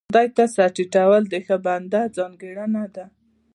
خدای 0.09 0.27
ته 0.35 0.43
سر 0.55 0.69
ټيټول 0.77 1.21
د 1.29 1.33
ښه 1.45 1.55
بنده 1.65 2.01
ځانګړنه 2.17 2.83
ده. 2.95 3.05